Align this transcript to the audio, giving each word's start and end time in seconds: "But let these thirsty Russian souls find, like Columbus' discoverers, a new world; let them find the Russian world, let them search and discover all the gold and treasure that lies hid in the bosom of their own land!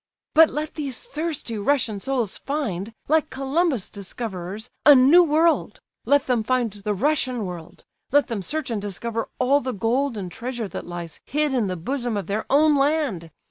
"But 0.33 0.49
let 0.49 0.73
these 0.73 1.03
thirsty 1.03 1.59
Russian 1.59 1.99
souls 1.99 2.35
find, 2.35 2.91
like 3.07 3.29
Columbus' 3.29 3.87
discoverers, 3.87 4.71
a 4.83 4.95
new 4.95 5.23
world; 5.23 5.79
let 6.05 6.25
them 6.25 6.41
find 6.41 6.71
the 6.71 6.95
Russian 6.95 7.45
world, 7.45 7.83
let 8.11 8.25
them 8.25 8.41
search 8.41 8.71
and 8.71 8.81
discover 8.81 9.29
all 9.37 9.61
the 9.61 9.73
gold 9.73 10.17
and 10.17 10.31
treasure 10.31 10.67
that 10.69 10.87
lies 10.87 11.19
hid 11.27 11.53
in 11.53 11.67
the 11.67 11.75
bosom 11.77 12.17
of 12.17 12.25
their 12.25 12.47
own 12.49 12.75
land! 12.75 13.29